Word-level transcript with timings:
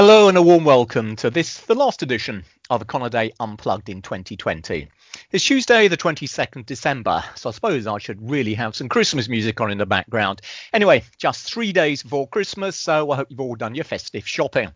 Hello 0.00 0.28
and 0.28 0.38
a 0.38 0.42
warm 0.42 0.64
welcome 0.64 1.16
to 1.16 1.28
this, 1.28 1.58
the 1.62 1.74
last 1.74 2.02
edition 2.02 2.44
of 2.70 2.86
Econoday 2.86 3.32
Unplugged 3.40 3.88
in 3.88 4.00
2020. 4.00 4.86
It's 5.32 5.44
Tuesday, 5.44 5.88
the 5.88 5.96
22nd 5.96 6.66
December, 6.66 7.24
so 7.34 7.48
I 7.48 7.52
suppose 7.52 7.88
I 7.88 7.98
should 7.98 8.30
really 8.30 8.54
have 8.54 8.76
some 8.76 8.88
Christmas 8.88 9.28
music 9.28 9.60
on 9.60 9.72
in 9.72 9.78
the 9.78 9.86
background. 9.86 10.40
Anyway, 10.72 11.02
just 11.16 11.52
three 11.52 11.72
days 11.72 12.04
before 12.04 12.28
Christmas, 12.28 12.76
so 12.76 13.10
I 13.10 13.16
hope 13.16 13.26
you've 13.28 13.40
all 13.40 13.56
done 13.56 13.74
your 13.74 13.82
festive 13.82 14.24
shopping. 14.24 14.70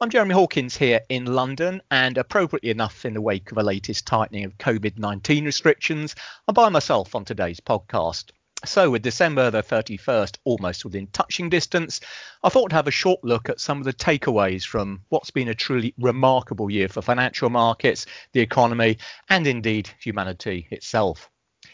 I'm 0.00 0.10
Jeremy 0.10 0.34
Hawkins 0.34 0.76
here 0.76 1.02
in 1.08 1.26
London, 1.26 1.80
and 1.92 2.18
appropriately 2.18 2.70
enough, 2.70 3.04
in 3.04 3.14
the 3.14 3.20
wake 3.20 3.52
of 3.52 3.58
the 3.58 3.62
latest 3.62 4.08
tightening 4.08 4.44
of 4.44 4.58
COVID 4.58 4.98
19 4.98 5.44
restrictions, 5.44 6.16
I'm 6.48 6.54
by 6.54 6.68
myself 6.68 7.14
on 7.14 7.24
today's 7.24 7.60
podcast. 7.60 8.32
So, 8.64 8.90
with 8.90 9.02
December 9.02 9.52
the 9.52 9.62
31st 9.62 10.38
almost 10.42 10.84
within 10.84 11.06
touching 11.08 11.48
distance, 11.48 12.00
I 12.42 12.48
thought 12.48 12.70
to 12.70 12.76
have 12.76 12.88
a 12.88 12.92
short 12.92 13.22
look 13.22 13.48
at 13.48 13.60
some 13.60 13.78
of 13.78 13.84
the 13.84 13.92
takeaways 13.92 14.66
from 14.66 15.02
what's 15.10 15.30
been 15.30 15.48
a 15.48 15.54
truly 15.54 15.94
remarkable 15.96 16.68
year 16.68 16.88
for 16.88 17.00
financial 17.00 17.50
markets, 17.50 18.06
the 18.32 18.40
economy, 18.40 18.98
and 19.28 19.46
indeed 19.46 19.88
humanity 20.00 20.66
itself. 20.72 21.30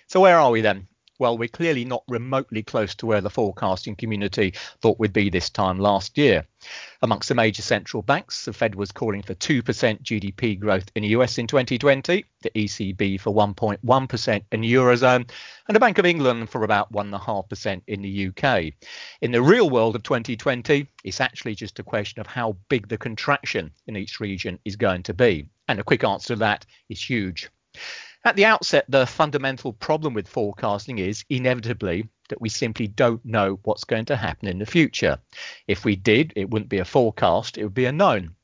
So, 0.09 0.20
where 0.20 0.39
are 0.39 0.51
we 0.51 0.61
then? 0.61 0.87
Well, 1.18 1.38
we're 1.38 1.48
clearly 1.48 1.84
not 1.84 2.02
remotely 2.09 2.62
close 2.62 2.95
to 2.96 3.06
where 3.06 3.20
the 3.20 3.30
forecasting 3.30 3.96
community 3.96 4.55
thought 4.80 4.98
we'd 4.98 5.12
be 5.12 5.30
this 5.30 5.50
time 5.50 5.78
last 5.78 6.18
year. 6.18 6.45
Amongst 7.02 7.28
the 7.28 7.34
major 7.34 7.62
central 7.62 8.02
banks, 8.02 8.45
the 8.45 8.52
Fed 8.52 8.74
was 8.74 8.91
calling 8.91 9.22
for 9.22 9.34
2% 9.34 9.62
GDP 10.02 10.58
growth 10.58 10.91
in 10.95 11.02
the 11.02 11.10
US 11.10 11.38
in 11.38 11.46
2020, 11.46 12.24
the 12.42 12.50
ECB 12.50 13.20
for 13.20 13.32
1.1% 13.32 14.42
in 14.50 14.60
the 14.60 14.74
Eurozone, 14.74 15.30
and 15.69 15.74
the 15.74 15.80
Bank 15.80 15.98
of 15.98 16.06
England 16.06 16.50
for 16.50 16.64
about 16.64 16.92
1.5% 16.92 17.83
in 17.86 18.02
the 18.02 18.28
UK. 18.28 18.72
In 19.20 19.33
the 19.33 19.42
real 19.42 19.70
world 19.70 19.96
of 19.96 20.02
2020, 20.02 20.86
it's 21.05 21.20
actually 21.20 21.55
just 21.55 21.78
a 21.78 21.84
question 21.84 22.20
of 22.20 22.27
how 22.27 22.56
big 22.69 22.88
the 22.88 22.98
contraction 22.98 23.70
in 23.86 23.96
each 23.96 24.20
region 24.20 24.58
is 24.64 24.77
going 24.77 25.02
to 25.05 25.14
be. 25.14 25.48
And 25.69 25.78
a 25.78 25.84
quick 25.84 26.05
answer 26.05 26.34
to 26.34 26.41
that 26.41 26.66
is 26.89 27.00
huge. 27.00 27.50
At 28.27 28.36
the 28.36 28.47
outset, 28.47 28.86
the 28.89 29.06
fundamental 29.06 29.75
problem 29.75 30.14
with 30.14 30.27
forecasting 30.27 30.98
is 30.98 31.27
inevitably 31.28 32.08
that 32.30 32.41
we 32.41 32.48
simply 32.48 32.86
don't 32.86 33.22
know 33.22 33.61
what's 33.64 33.84
going 33.84 34.06
to 34.06 34.17
happen 34.17 34.48
in 34.48 34.58
the 34.58 34.64
future. 34.64 35.19
If 35.69 35.84
we 35.84 35.94
did, 35.94 36.33
it 36.34 36.48
wouldn't 36.48 36.70
be 36.70 36.78
a 36.78 36.86
forecast, 36.86 37.58
it 37.58 37.64
would 37.64 37.75
be 37.75 37.84
a 37.84 37.92
known. 37.92 38.34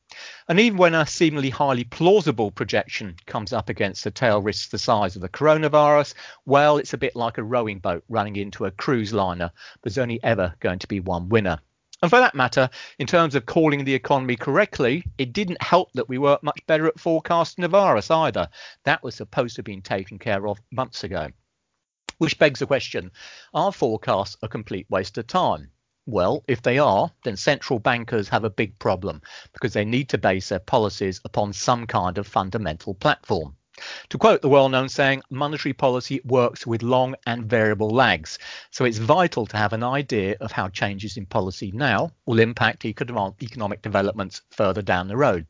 And 0.48 0.60
even 0.60 0.76
when 0.76 0.94
a 0.94 1.06
seemingly 1.06 1.48
highly 1.48 1.84
plausible 1.84 2.50
projection 2.50 3.16
comes 3.24 3.54
up 3.54 3.70
against 3.70 4.04
the 4.04 4.10
tail 4.10 4.42
risks 4.42 4.68
the 4.68 4.76
size 4.76 5.16
of 5.16 5.22
the 5.22 5.30
coronavirus, 5.30 6.12
well, 6.44 6.76
it's 6.76 6.92
a 6.92 6.98
bit 6.98 7.16
like 7.16 7.38
a 7.38 7.42
rowing 7.42 7.78
boat 7.78 8.04
running 8.10 8.36
into 8.36 8.66
a 8.66 8.70
cruise 8.70 9.14
liner. 9.14 9.50
There's 9.82 9.96
only 9.96 10.22
ever 10.22 10.54
going 10.60 10.80
to 10.80 10.88
be 10.88 11.00
one 11.00 11.30
winner. 11.30 11.58
And 12.02 12.10
for 12.10 12.18
that 12.18 12.34
matter, 12.34 12.70
in 12.98 13.06
terms 13.06 13.34
of 13.34 13.44
calling 13.44 13.84
the 13.84 13.94
economy 13.94 14.34
correctly, 14.34 15.04
it 15.18 15.34
didn't 15.34 15.62
help 15.62 15.92
that 15.92 16.08
we 16.08 16.16
weren't 16.16 16.42
much 16.42 16.64
better 16.66 16.86
at 16.86 16.98
forecasting 16.98 17.60
the 17.60 17.68
virus 17.68 18.10
either. 18.10 18.48
That 18.84 19.02
was 19.02 19.14
supposed 19.14 19.56
to 19.56 19.60
have 19.60 19.66
been 19.66 19.82
taken 19.82 20.18
care 20.18 20.48
of 20.48 20.58
months 20.70 21.04
ago. 21.04 21.28
Which 22.16 22.38
begs 22.38 22.60
the 22.60 22.66
question 22.66 23.10
are 23.52 23.72
forecasts 23.72 24.36
a 24.42 24.48
complete 24.48 24.86
waste 24.88 25.18
of 25.18 25.26
time? 25.26 25.70
Well, 26.06 26.42
if 26.48 26.62
they 26.62 26.78
are, 26.78 27.12
then 27.22 27.36
central 27.36 27.78
bankers 27.78 28.30
have 28.30 28.44
a 28.44 28.50
big 28.50 28.78
problem 28.78 29.20
because 29.52 29.74
they 29.74 29.84
need 29.84 30.08
to 30.08 30.18
base 30.18 30.48
their 30.48 30.58
policies 30.58 31.20
upon 31.24 31.52
some 31.52 31.86
kind 31.86 32.16
of 32.16 32.26
fundamental 32.26 32.94
platform. 32.94 33.56
To 34.10 34.18
quote 34.18 34.42
the 34.42 34.48
well 34.50 34.68
known 34.68 34.90
saying, 34.90 35.22
monetary 35.30 35.72
policy 35.72 36.20
works 36.22 36.66
with 36.66 36.82
long 36.82 37.14
and 37.26 37.46
variable 37.46 37.88
lags. 37.88 38.38
So 38.70 38.84
it's 38.84 38.98
vital 38.98 39.46
to 39.46 39.56
have 39.56 39.72
an 39.72 39.82
idea 39.82 40.36
of 40.38 40.52
how 40.52 40.68
changes 40.68 41.16
in 41.16 41.24
policy 41.24 41.72
now 41.72 42.12
will 42.26 42.40
impact 42.40 42.84
economic 42.84 43.80
developments 43.80 44.42
further 44.50 44.82
down 44.82 45.08
the 45.08 45.16
road. 45.16 45.46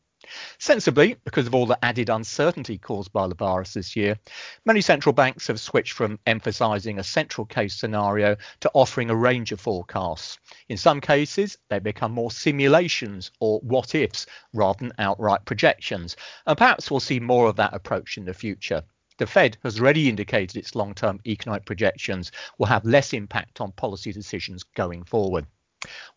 Sensibly, 0.59 1.15
because 1.23 1.47
of 1.47 1.55
all 1.55 1.65
the 1.65 1.83
added 1.83 2.09
uncertainty 2.09 2.77
caused 2.77 3.11
by 3.11 3.27
the 3.27 3.35
virus 3.35 3.73
this 3.73 3.95
year, 3.95 4.19
many 4.65 4.79
central 4.79 5.13
banks 5.13 5.47
have 5.47 5.59
switched 5.59 5.93
from 5.93 6.19
emphasising 6.27 6.99
a 6.99 7.03
central 7.03 7.45
case 7.45 7.73
scenario 7.73 8.35
to 8.59 8.71
offering 8.73 9.09
a 9.09 9.15
range 9.15 9.51
of 9.51 9.59
forecasts. 9.59 10.37
In 10.69 10.77
some 10.77 11.01
cases, 11.01 11.57
they 11.69 11.79
become 11.79 12.11
more 12.11 12.31
simulations 12.31 13.31
or 13.39 13.59
what 13.61 13.95
ifs 13.95 14.27
rather 14.53 14.77
than 14.79 14.93
outright 14.99 15.45
projections, 15.45 16.15
and 16.45 16.57
perhaps 16.57 16.91
we'll 16.91 16.99
see 16.99 17.19
more 17.19 17.47
of 17.47 17.55
that 17.55 17.73
approach 17.73 18.17
in 18.17 18.25
the 18.25 18.33
future. 18.33 18.83
The 19.17 19.27
Fed 19.27 19.57
has 19.63 19.79
already 19.79 20.09
indicated 20.09 20.57
its 20.57 20.73
long 20.75 20.93
term 20.95 21.19
economic 21.27 21.65
projections 21.65 22.31
will 22.57 22.67
have 22.67 22.85
less 22.85 23.13
impact 23.13 23.61
on 23.61 23.71
policy 23.71 24.11
decisions 24.11 24.63
going 24.63 25.03
forward. 25.03 25.45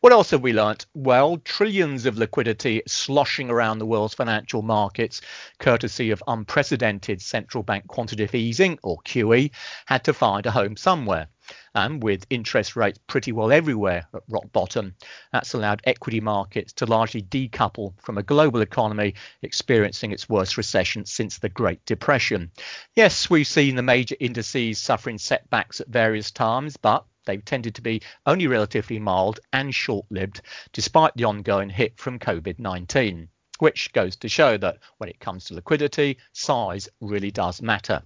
What 0.01 0.13
else 0.13 0.33
have 0.33 0.43
we 0.43 0.53
learnt? 0.53 0.85
Well, 0.93 1.39
trillions 1.39 2.05
of 2.05 2.19
liquidity 2.19 2.83
sloshing 2.87 3.49
around 3.49 3.79
the 3.79 3.87
world's 3.87 4.13
financial 4.13 4.61
markets, 4.61 5.23
courtesy 5.59 6.11
of 6.11 6.23
unprecedented 6.27 7.23
central 7.23 7.63
bank 7.63 7.87
quantitative 7.87 8.35
easing, 8.35 8.79
or 8.83 8.99
QE, 9.07 9.51
had 9.87 10.05
to 10.05 10.13
find 10.13 10.45
a 10.45 10.51
home 10.51 10.77
somewhere. 10.77 11.29
And 11.75 12.03
with 12.03 12.27
interest 12.29 12.77
rates 12.77 12.99
pretty 13.07 13.33
well 13.33 13.51
everywhere 13.51 14.07
at 14.15 14.23
rock 14.29 14.53
bottom, 14.53 14.95
that's 15.33 15.55
allowed 15.55 15.81
equity 15.85 16.21
markets 16.21 16.75
to 16.75 16.87
largely 16.87 17.23
decouple 17.23 17.95
from 18.03 18.19
a 18.19 18.23
global 18.23 18.61
economy 18.61 19.15
experiencing 19.41 20.13
its 20.13 20.29
worst 20.29 20.59
recession 20.59 21.07
since 21.07 21.39
the 21.39 21.49
Great 21.49 21.85
Depression. 21.87 22.51
Yes, 22.95 23.31
we've 23.31 23.47
seen 23.47 23.77
the 23.77 23.83
major 23.83 24.17
indices 24.21 24.79
suffering 24.79 25.17
setbacks 25.17 25.81
at 25.81 25.89
various 25.89 26.31
times, 26.31 26.77
but 26.77 27.07
they've 27.25 27.45
tended 27.45 27.75
to 27.75 27.83
be 27.83 28.03
only 28.27 28.47
relatively 28.47 28.99
mild 28.99 29.41
and 29.53 29.75
short 29.75 30.07
lived, 30.11 30.41
despite 30.73 31.15
the 31.17 31.25
ongoing 31.25 31.71
hit 31.71 31.99
from 31.99 32.19
COVID 32.19 32.59
19, 32.59 33.29
which 33.59 33.93
goes 33.93 34.17
to 34.17 34.29
show 34.29 34.57
that 34.59 34.79
when 34.99 35.09
it 35.09 35.21
comes 35.21 35.45
to 35.47 35.55
liquidity, 35.55 36.19
size 36.33 36.89
really 37.01 37.31
does 37.31 37.63
matter. 37.63 38.03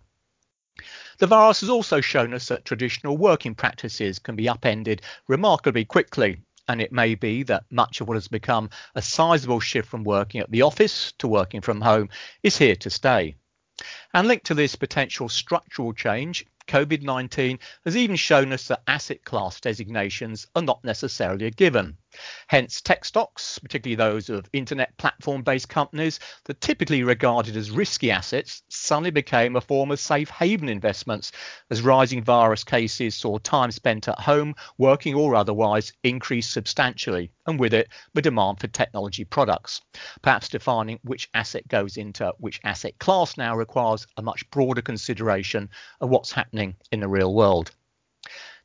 The 1.18 1.26
virus 1.26 1.60
has 1.60 1.70
also 1.70 2.00
shown 2.00 2.32
us 2.32 2.46
that 2.46 2.64
traditional 2.64 3.16
working 3.16 3.56
practices 3.56 4.20
can 4.20 4.36
be 4.36 4.48
upended 4.48 5.02
remarkably 5.26 5.84
quickly, 5.84 6.42
and 6.68 6.80
it 6.80 6.92
may 6.92 7.16
be 7.16 7.42
that 7.44 7.64
much 7.70 8.00
of 8.00 8.06
what 8.06 8.14
has 8.14 8.28
become 8.28 8.70
a 8.94 9.02
sizable 9.02 9.58
shift 9.58 9.88
from 9.88 10.04
working 10.04 10.40
at 10.40 10.50
the 10.52 10.62
office 10.62 11.12
to 11.18 11.26
working 11.26 11.60
from 11.60 11.80
home 11.80 12.10
is 12.44 12.58
here 12.58 12.76
to 12.76 12.90
stay. 12.90 13.34
And 14.14 14.28
linked 14.28 14.46
to 14.46 14.54
this 14.54 14.76
potential 14.76 15.28
structural 15.28 15.92
change 15.92 16.46
COVID 16.68 17.02
19 17.02 17.58
has 17.84 17.96
even 17.96 18.16
shown 18.16 18.52
us 18.52 18.68
that 18.68 18.82
asset 18.86 19.24
class 19.24 19.60
designations 19.60 20.46
are 20.54 20.62
not 20.62 20.84
necessarily 20.84 21.46
a 21.46 21.50
given. 21.50 21.96
Hence, 22.48 22.80
tech 22.80 23.04
stocks, 23.04 23.58
particularly 23.58 23.94
those 23.94 24.28
of 24.28 24.48
internet 24.52 24.96
platform 24.96 25.42
based 25.42 25.68
companies 25.68 26.18
that 26.44 26.60
typically 26.60 27.02
regarded 27.02 27.56
as 27.56 27.70
risky 27.70 28.10
assets, 28.10 28.62
suddenly 28.68 29.10
became 29.10 29.56
a 29.56 29.60
form 29.60 29.90
of 29.90 30.00
safe 30.00 30.30
haven 30.30 30.68
investments 30.68 31.32
as 31.70 31.82
rising 31.82 32.22
virus 32.22 32.64
cases 32.64 33.14
saw 33.14 33.38
time 33.38 33.70
spent 33.70 34.08
at 34.08 34.18
home, 34.18 34.54
working 34.78 35.14
or 35.14 35.34
otherwise, 35.34 35.92
increase 36.02 36.48
substantially, 36.48 37.30
and 37.46 37.60
with 37.60 37.74
it, 37.74 37.88
the 38.14 38.22
demand 38.22 38.60
for 38.60 38.68
technology 38.68 39.24
products. 39.24 39.80
Perhaps 40.22 40.48
defining 40.48 40.98
which 41.02 41.28
asset 41.34 41.66
goes 41.68 41.96
into 41.96 42.32
which 42.38 42.60
asset 42.64 42.98
class 42.98 43.36
now 43.36 43.54
requires 43.54 44.06
a 44.16 44.22
much 44.22 44.48
broader 44.50 44.82
consideration 44.82 45.68
of 46.00 46.10
what's 46.10 46.32
happening 46.32 46.74
in 46.92 47.00
the 47.00 47.08
real 47.08 47.34
world. 47.34 47.70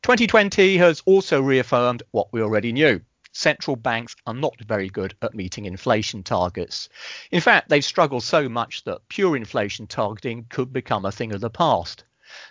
2020 0.04 0.78
has 0.78 1.02
also 1.06 1.42
reaffirmed 1.42 2.04
what 2.12 2.32
we 2.34 2.42
already 2.42 2.74
knew 2.74 3.00
central 3.34 3.76
banks 3.76 4.16
are 4.26 4.34
not 4.34 4.56
very 4.62 4.90
good 4.90 5.16
at 5.22 5.34
meeting 5.34 5.66
inflation 5.66 6.24
targets. 6.24 6.88
In 7.32 7.42
fact, 7.42 7.68
they've 7.68 7.84
struggled 7.84 8.24
so 8.24 8.48
much 8.48 8.84
that 8.86 9.08
pure 9.10 9.36
inflation 9.36 9.88
targeting 9.88 10.46
could 10.50 10.72
become 10.72 11.04
a 11.04 11.12
thing 11.12 11.34
of 11.34 11.42
the 11.42 11.50
past. 11.50 12.06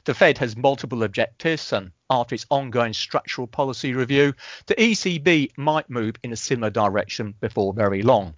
The 0.04 0.14
Fed 0.14 0.38
has 0.38 0.56
multiple 0.56 1.02
objectives, 1.02 1.72
and 1.72 1.92
after 2.10 2.34
its 2.34 2.46
ongoing 2.50 2.92
structural 2.92 3.46
policy 3.46 3.94
review, 3.94 4.34
the 4.66 4.74
ECB 4.74 5.52
might 5.56 5.88
move 5.88 6.16
in 6.22 6.32
a 6.32 6.36
similar 6.36 6.70
direction 6.70 7.34
before 7.40 7.72
very 7.72 8.02
long. 8.02 8.34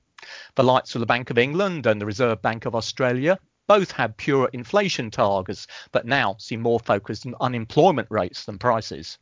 The 0.54 0.64
likes 0.64 0.94
of 0.94 1.00
the 1.00 1.06
Bank 1.06 1.30
of 1.30 1.38
England 1.38 1.86
and 1.86 2.00
the 2.00 2.06
Reserve 2.06 2.40
Bank 2.40 2.66
of 2.66 2.74
Australia 2.74 3.38
both 3.66 3.90
have 3.92 4.16
pure 4.16 4.48
inflation 4.52 5.10
targets, 5.10 5.66
but 5.92 6.06
now 6.06 6.36
seem 6.38 6.60
more 6.60 6.80
focused 6.80 7.26
on 7.26 7.34
unemployment 7.40 8.08
rates 8.10 8.44
than 8.44 8.58
prices. 8.58 9.18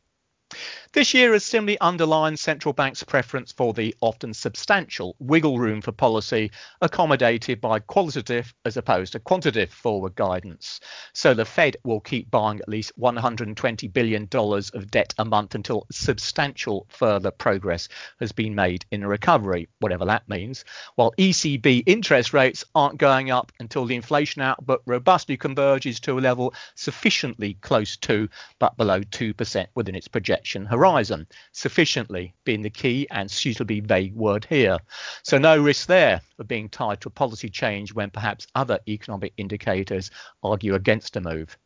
This 0.93 1.15
year 1.15 1.33
has 1.33 1.43
similarly 1.43 1.79
underlined 1.79 2.37
central 2.37 2.71
banks' 2.71 3.01
preference 3.01 3.51
for 3.51 3.73
the 3.73 3.95
often 3.99 4.31
substantial 4.31 5.15
wiggle 5.17 5.57
room 5.57 5.81
for 5.81 5.91
policy 5.91 6.51
accommodated 6.81 7.59
by 7.59 7.79
qualitative 7.79 8.53
as 8.63 8.77
opposed 8.77 9.13
to 9.13 9.19
quantitative 9.19 9.73
forward 9.73 10.13
guidance. 10.13 10.79
So 11.13 11.33
the 11.33 11.45
Fed 11.45 11.77
will 11.83 11.99
keep 11.99 12.29
buying 12.29 12.59
at 12.59 12.69
least 12.69 12.91
$120 12.99 13.91
billion 13.91 14.29
of 14.31 14.91
debt 14.91 15.15
a 15.17 15.25
month 15.25 15.55
until 15.55 15.87
substantial 15.91 16.85
further 16.89 17.31
progress 17.31 17.89
has 18.19 18.31
been 18.31 18.53
made 18.53 18.85
in 18.91 19.03
recovery, 19.03 19.69
whatever 19.79 20.05
that 20.05 20.29
means, 20.29 20.63
while 20.93 21.11
ECB 21.17 21.81
interest 21.87 22.33
rates 22.33 22.63
aren't 22.75 22.99
going 22.99 23.31
up 23.31 23.51
until 23.59 23.85
the 23.85 23.95
inflation 23.95 24.43
output 24.43 24.83
robustly 24.85 25.37
converges 25.37 25.99
to 26.01 26.19
a 26.19 26.21
level 26.21 26.53
sufficiently 26.75 27.55
close 27.61 27.97
to 27.97 28.29
but 28.59 28.77
below 28.77 28.99
2% 28.99 29.65
within 29.73 29.95
its 29.95 30.07
projection 30.07 30.42
horizon, 30.65 31.27
sufficiently 31.51 32.33
being 32.43 32.61
the 32.61 32.69
key 32.69 33.07
and 33.11 33.29
suitably 33.29 33.79
vague 33.79 34.13
word 34.13 34.45
here. 34.49 34.77
So 35.23 35.37
no 35.37 35.57
risk 35.57 35.87
there 35.87 36.21
of 36.39 36.47
being 36.47 36.69
tied 36.69 37.01
to 37.01 37.07
a 37.07 37.11
policy 37.11 37.49
change 37.49 37.93
when 37.93 38.09
perhaps 38.09 38.47
other 38.55 38.79
economic 38.87 39.33
indicators 39.37 40.11
argue 40.43 40.75
against 40.75 41.15
a 41.15 41.21
move. 41.21 41.57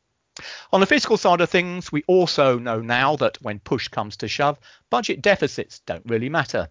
On 0.72 0.80
the 0.80 0.86
fiscal 0.86 1.18
side 1.18 1.42
of 1.42 1.50
things, 1.50 1.92
we 1.92 2.04
also 2.06 2.60
know 2.60 2.80
now 2.80 3.16
that 3.16 3.42
when 3.42 3.58
push 3.58 3.88
comes 3.88 4.16
to 4.18 4.28
shove, 4.28 4.60
budget 4.92 5.24
deficits 5.24 5.80
don't 5.80 6.06
really 6.06 6.30
matter. 6.30 6.70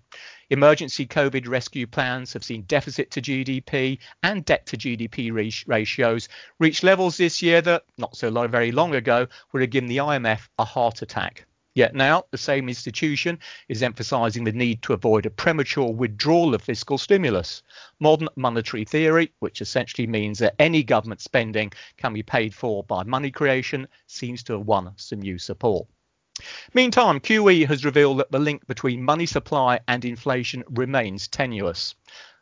Emergency 0.50 1.05
COVID 1.05 1.49
rescue 1.49 1.88
plans 1.88 2.32
have 2.32 2.44
seen 2.44 2.62
deficit 2.69 3.11
to 3.11 3.20
GDP 3.20 3.99
and 4.23 4.44
debt 4.44 4.67
to 4.67 4.76
GDP 4.76 5.32
ratios 5.67 6.29
reach 6.61 6.85
levels 6.85 7.17
this 7.17 7.43
year 7.43 7.61
that, 7.62 7.82
not 7.99 8.17
so 8.17 8.29
long, 8.29 8.49
very 8.49 8.70
long 8.70 8.94
ago, 8.94 9.26
would 9.53 9.62
have 9.62 9.70
given 9.70 9.88
the 9.88 9.97
IMF 9.97 10.49
a 10.61 10.64
heart 10.64 11.03
attack. 11.03 11.44
Yet 11.76 11.94
now, 11.94 12.25
the 12.31 12.38
same 12.38 12.70
institution 12.70 13.38
is 13.69 13.82
emphasising 13.82 14.44
the 14.44 14.52
need 14.52 14.81
to 14.81 14.94
avoid 14.94 15.26
a 15.26 15.31
premature 15.31 15.93
withdrawal 15.93 16.55
of 16.55 16.62
fiscal 16.62 16.96
stimulus. 16.96 17.62
Modern 18.00 18.31
monetary 18.34 18.87
theory, 18.87 19.31
which 19.40 19.61
essentially 19.61 20.06
means 20.06 20.38
that 20.38 20.55
any 20.58 20.82
government 20.82 21.20
spending 21.20 21.70
can 21.99 22.14
be 22.14 22.23
paid 22.23 22.55
for 22.55 22.82
by 22.84 23.02
money 23.02 23.31
creation, 23.31 23.87
seems 24.06 24.43
to 24.44 24.55
have 24.55 24.62
won 24.62 24.90
some 24.96 25.20
new 25.20 25.37
support. 25.37 25.87
Meantime, 26.73 27.20
QE 27.20 27.67
has 27.67 27.84
revealed 27.84 28.20
that 28.20 28.32
the 28.32 28.38
link 28.38 28.67
between 28.67 29.02
money 29.02 29.26
supply 29.26 29.79
and 29.87 30.02
inflation 30.02 30.64
remains 30.70 31.29
tenuous. 31.29 31.94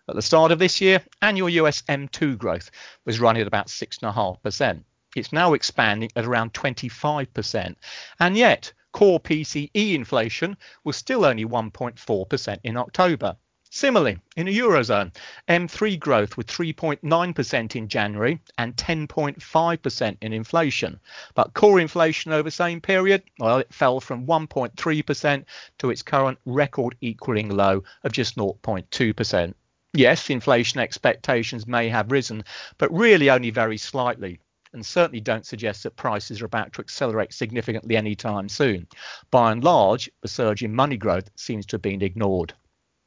At 0.09 0.15
the 0.15 0.23
start 0.23 0.53
of 0.53 0.61
this 0.61 0.81
year, 0.81 1.03
annual 1.23 1.49
US 1.49 1.83
M2 1.89 2.39
growth 2.39 2.71
was 3.05 3.19
running 3.19 3.43
at 3.43 3.49
about 3.49 3.67
6.5%. 3.67 4.85
It's 5.17 5.33
now 5.33 5.55
expanding 5.55 6.11
at 6.15 6.25
around 6.25 6.53
25%. 6.55 7.75
And 8.21 8.37
yet, 8.37 8.73
core 8.95 9.19
PCE 9.19 9.95
inflation 9.95 10.57
was 10.85 10.97
still 10.97 11.25
only 11.25 11.45
1.4% 11.45 12.59
in 12.63 12.77
October. 12.77 13.37
Similarly, 13.69 14.21
in 14.37 14.47
the 14.47 14.57
Eurozone, 14.57 15.13
M3 15.49 15.99
growth 15.99 16.37
was 16.37 16.47
3.9% 16.47 17.75
in 17.75 17.89
January 17.89 18.39
and 18.57 18.77
10.5% 18.77 20.17
in 20.21 20.33
inflation. 20.33 21.01
But 21.35 21.55
core 21.55 21.81
inflation 21.81 22.31
over 22.31 22.45
the 22.45 22.53
same 22.53 22.81
period, 22.81 23.25
well, 23.41 23.59
it 23.59 23.75
fell 23.75 23.99
from 23.99 24.29
1.3% 24.29 25.45
to 25.79 25.91
its 25.91 26.03
current 26.03 26.39
record 26.45 26.95
equaling 27.01 27.49
low 27.49 27.83
of 28.05 28.13
just 28.13 28.37
0.2%. 28.37 29.55
Yes, 29.93 30.31
inflation 30.31 30.79
expectations 30.79 31.67
may 31.67 31.89
have 31.89 32.13
risen, 32.13 32.45
but 32.79 32.93
really 32.93 33.29
only 33.29 33.51
very 33.51 33.77
slightly 33.77 34.39
and 34.75 34.85
certainly 34.85 35.21
don't 35.21 35.47
suggest 35.47 35.85
that 35.85 35.97
prices 35.97 36.43
are 36.43 36.47
about 36.47 36.73
to 36.75 36.81
accelerate 36.81 37.33
significantly 37.33 37.97
anytime 37.97 38.49
soon. 38.49 38.87
By 39.31 39.53
and 39.53 39.65
large, 39.65 40.11
the 40.21 40.29
surge 40.29 40.63
in 40.63 40.75
money 40.75 40.97
growth 40.97 41.31
seems 41.37 41.65
to 41.67 41.77
have 41.77 41.83
been 41.83 42.03
ignored. 42.03 42.53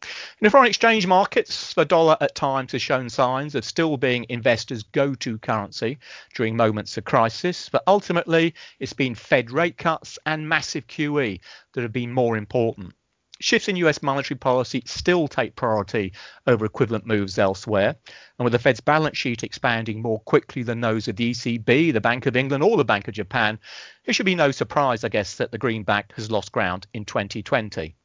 In 0.03 0.45
the 0.45 0.51
foreign 0.51 0.67
exchange 0.67 1.07
markets, 1.07 1.73
the 1.73 1.83
dollar 1.83 2.17
at 2.21 2.35
times 2.35 2.71
has 2.71 2.81
shown 2.81 3.09
signs 3.09 3.55
of 3.55 3.65
still 3.65 3.97
being 3.97 4.25
investors' 4.29 4.83
go 4.83 5.15
to 5.15 5.39
currency 5.39 5.97
during 6.35 6.55
moments 6.55 6.97
of 6.97 7.03
crisis, 7.03 7.67
but 7.69 7.83
ultimately 7.87 8.53
it's 8.79 8.93
been 8.93 9.15
Fed 9.15 9.51
rate 9.51 9.77
cuts 9.77 10.19
and 10.25 10.47
massive 10.47 10.85
QE 10.87 11.39
that 11.73 11.81
have 11.81 11.91
been 11.91 12.13
more 12.13 12.37
important. 12.37 12.93
Shifts 13.39 13.67
in 13.67 13.75
US 13.77 14.01
monetary 14.01 14.37
policy 14.37 14.81
still 14.85 15.27
take 15.27 15.55
priority 15.55 16.13
over 16.47 16.65
equivalent 16.65 17.05
moves 17.05 17.37
elsewhere. 17.37 17.95
And 18.37 18.43
with 18.43 18.53
the 18.53 18.59
Fed's 18.59 18.79
balance 18.79 19.17
sheet 19.17 19.43
expanding 19.43 20.01
more 20.01 20.19
quickly 20.21 20.63
than 20.63 20.81
those 20.81 21.07
of 21.07 21.15
the 21.15 21.31
ECB, 21.31 21.93
the 21.93 22.01
Bank 22.01 22.25
of 22.25 22.35
England, 22.35 22.63
or 22.63 22.77
the 22.77 22.85
Bank 22.85 23.07
of 23.07 23.13
Japan, 23.13 23.59
it 24.05 24.13
should 24.13 24.25
be 24.25 24.35
no 24.35 24.51
surprise, 24.51 25.03
I 25.03 25.09
guess, 25.09 25.35
that 25.35 25.51
the 25.51 25.57
greenback 25.57 26.13
has 26.13 26.31
lost 26.31 26.51
ground 26.51 26.87
in 26.93 27.05
2020. 27.05 27.95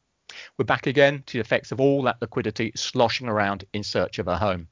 We're 0.56 0.64
back 0.64 0.86
again 0.86 1.24
to 1.26 1.34
the 1.34 1.40
effects 1.40 1.72
of 1.72 1.80
all 1.80 2.02
that 2.04 2.20
liquidity 2.22 2.72
sloshing 2.74 3.28
around 3.28 3.64
in 3.74 3.82
search 3.82 4.18
of 4.18 4.28
a 4.28 4.38
home. 4.38 4.68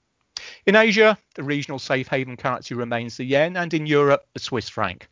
In 0.64 0.74
Asia, 0.74 1.18
the 1.34 1.42
regional 1.42 1.78
safe 1.78 2.08
haven 2.08 2.38
currency 2.38 2.74
remains 2.74 3.18
the 3.18 3.24
yen, 3.24 3.58
and 3.58 3.74
in 3.74 3.84
Europe, 3.84 4.26
the 4.32 4.40
Swiss 4.40 4.70
franc. 4.70 5.09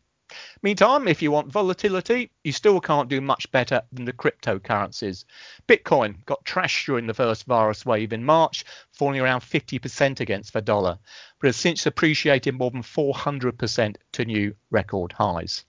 Meantime, 0.61 1.07
if 1.07 1.21
you 1.21 1.31
want 1.31 1.51
volatility, 1.51 2.31
you 2.43 2.51
still 2.51 2.79
can't 2.79 3.09
do 3.09 3.19
much 3.19 3.51
better 3.51 3.81
than 3.91 4.05
the 4.05 4.13
cryptocurrencies. 4.13 5.25
Bitcoin 5.67 6.23
got 6.25 6.43
trashed 6.45 6.85
during 6.85 7.07
the 7.07 7.13
first 7.13 7.45
virus 7.45 7.85
wave 7.85 8.13
in 8.13 8.23
March, 8.23 8.63
falling 8.91 9.19
around 9.19 9.41
50% 9.41 10.19
against 10.19 10.53
the 10.53 10.61
dollar, 10.61 10.99
but 11.39 11.47
has 11.47 11.55
since 11.55 11.85
appreciated 11.85 12.53
more 12.53 12.71
than 12.71 12.83
400% 12.83 13.95
to 14.13 14.25
new 14.25 14.55
record 14.69 15.13
highs. 15.13 15.65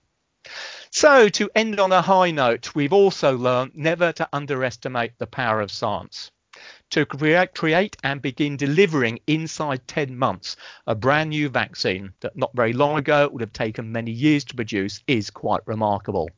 So, 0.89 1.29
to 1.29 1.49
end 1.55 1.79
on 1.79 1.91
a 1.91 2.01
high 2.01 2.31
note, 2.31 2.75
we've 2.75 2.93
also 2.93 3.37
learned 3.37 3.75
never 3.75 4.11
to 4.13 4.29
underestimate 4.33 5.17
the 5.17 5.27
power 5.27 5.61
of 5.61 5.71
science 5.71 6.31
to 6.91 7.05
create 7.05 7.97
and 8.03 8.21
begin 8.21 8.57
delivering 8.57 9.19
inside 9.27 9.87
10 9.87 10.17
months 10.17 10.57
a 10.87 10.95
brand 10.95 11.29
new 11.29 11.49
vaccine 11.49 12.13
that 12.19 12.35
not 12.35 12.51
very 12.53 12.73
long 12.73 12.97
ago 12.97 13.29
would 13.31 13.41
have 13.41 13.53
taken 13.53 13.91
many 13.91 14.11
years 14.11 14.43
to 14.45 14.55
produce 14.55 15.01
is 15.07 15.29
quite 15.29 15.61
remarkable. 15.65 16.29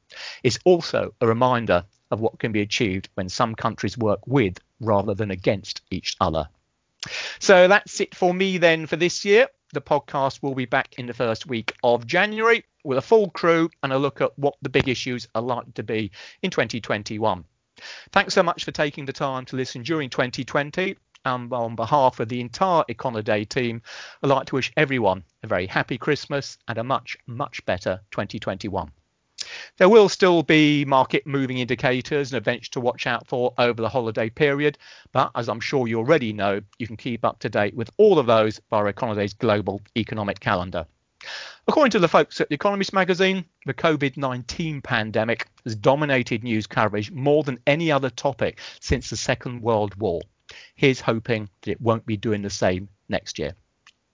It's 0.43 0.59
also 0.65 1.13
a 1.21 1.27
reminder 1.27 1.85
of 2.11 2.19
what 2.19 2.39
can 2.39 2.51
be 2.51 2.61
achieved 2.61 3.09
when 3.15 3.29
some 3.29 3.55
countries 3.55 3.97
work 3.97 4.25
with 4.27 4.59
rather 4.79 5.13
than 5.13 5.31
against 5.31 5.81
each 5.89 6.15
other. 6.21 6.47
So 7.39 7.67
that's 7.67 7.99
it 7.99 8.15
for 8.15 8.33
me 8.33 8.57
then 8.57 8.85
for 8.85 8.95
this 8.95 9.25
year. 9.25 9.47
The 9.73 9.81
podcast 9.81 10.43
will 10.43 10.53
be 10.53 10.65
back 10.65 10.99
in 10.99 11.07
the 11.07 11.13
first 11.13 11.47
week 11.47 11.73
of 11.83 12.05
January 12.05 12.63
with 12.83 12.99
a 12.99 13.01
full 13.01 13.31
crew 13.31 13.69
and 13.81 13.91
a 13.91 13.97
look 13.97 14.21
at 14.21 14.37
what 14.37 14.55
the 14.61 14.69
big 14.69 14.87
issues 14.87 15.27
are 15.33 15.41
likely 15.41 15.71
to 15.73 15.83
be 15.83 16.11
in 16.43 16.51
2021. 16.51 17.43
Thanks 18.11 18.33
so 18.33 18.43
much 18.43 18.63
for 18.63 18.71
taking 18.71 19.05
the 19.05 19.13
time 19.13 19.45
to 19.45 19.55
listen 19.55 19.83
during 19.83 20.09
2020. 20.09 20.97
And 21.25 21.53
on 21.53 21.75
behalf 21.75 22.19
of 22.19 22.27
the 22.27 22.41
entire 22.41 22.83
Econoday 22.89 23.47
team, 23.47 23.81
I'd 24.21 24.29
like 24.29 24.47
to 24.47 24.55
wish 24.55 24.73
everyone 24.75 25.23
a 25.41 25.47
very 25.47 25.67
happy 25.67 25.97
Christmas 25.97 26.57
and 26.67 26.77
a 26.77 26.83
much, 26.83 27.17
much 27.27 27.65
better 27.65 28.01
2021. 28.11 28.91
There 29.77 29.89
will 29.89 30.09
still 30.09 30.43
be 30.43 30.85
market 30.85 31.25
moving 31.25 31.57
indicators 31.57 32.31
and 32.31 32.37
events 32.37 32.69
to 32.69 32.79
watch 32.79 33.07
out 33.07 33.27
for 33.27 33.53
over 33.57 33.81
the 33.81 33.89
holiday 33.89 34.29
period, 34.29 34.77
but 35.11 35.31
as 35.35 35.49
I'm 35.49 35.59
sure 35.59 35.87
you 35.87 35.97
already 35.97 36.33
know, 36.33 36.61
you 36.77 36.87
can 36.87 36.97
keep 36.97 37.25
up 37.25 37.39
to 37.39 37.49
date 37.49 37.75
with 37.75 37.89
all 37.97 38.19
of 38.19 38.25
those 38.25 38.61
via 38.69 38.85
Econoday's 38.85 39.33
global 39.33 39.81
economic 39.97 40.39
calendar. 40.39 40.85
According 41.67 41.91
to 41.91 41.99
the 41.99 42.09
folks 42.09 42.41
at 42.41 42.49
The 42.49 42.55
Economist 42.55 42.91
magazine, 42.91 43.45
the 43.65 43.73
COVID 43.73 44.17
19 44.17 44.81
pandemic 44.81 45.47
has 45.63 45.75
dominated 45.75 46.43
news 46.43 46.67
coverage 46.67 47.09
more 47.11 47.43
than 47.43 47.59
any 47.65 47.89
other 47.89 48.09
topic 48.09 48.59
since 48.81 49.09
the 49.09 49.15
Second 49.15 49.61
World 49.61 49.95
War. 49.95 50.21
Here's 50.75 50.99
hoping 50.99 51.49
that 51.61 51.71
it 51.71 51.81
won't 51.81 52.05
be 52.05 52.17
doing 52.17 52.41
the 52.41 52.49
same 52.49 52.89
next 53.07 53.39
year. 53.39 53.55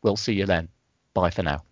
We'll 0.04 0.16
see 0.16 0.34
you 0.34 0.46
then. 0.46 0.70
Bye 1.16 1.32
for 1.32 1.42
now. 1.42 1.64